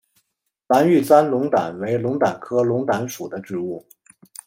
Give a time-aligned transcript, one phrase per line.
[0.67, 3.85] 蓝玉簪龙胆为龙胆科龙胆属的植物。